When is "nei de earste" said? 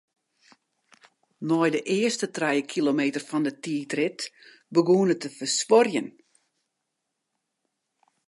1.49-2.27